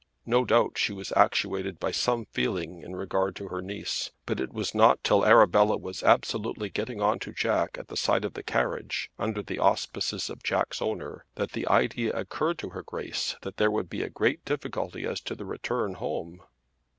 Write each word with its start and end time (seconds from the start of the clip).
No 0.25 0.45
doubt 0.45 0.79
she 0.79 0.93
was 0.93 1.13
actuated 1.15 1.79
by 1.79 1.91
some 1.91 2.25
feeling 2.31 2.81
in 2.81 2.95
regard 2.95 3.35
to 3.35 3.49
her 3.49 3.61
niece; 3.61 4.09
but 4.25 4.39
it 4.39 4.51
was 4.51 4.73
not 4.73 5.03
till 5.03 5.23
Arabella 5.23 5.77
was 5.77 6.01
absolutely 6.01 6.71
getting 6.71 6.99
on 6.99 7.19
to 7.19 7.31
Jack 7.31 7.77
at 7.77 7.87
the 7.87 7.95
side 7.95 8.25
of 8.25 8.33
the 8.33 8.41
carriage, 8.41 9.11
under 9.19 9.43
the 9.43 9.59
auspices 9.59 10.27
of 10.31 10.41
Jack's 10.41 10.81
owner, 10.81 11.25
that 11.35 11.51
the 11.51 11.67
idea 11.67 12.11
occurred 12.13 12.57
to 12.57 12.69
her 12.69 12.81
Grace 12.81 13.35
that 13.43 13.57
there 13.57 13.69
would 13.69 13.91
be 13.91 14.01
a 14.01 14.09
great 14.09 14.43
difficulty 14.43 15.05
as 15.05 15.21
to 15.21 15.35
the 15.35 15.45
return 15.45 15.93
home. 15.93 16.41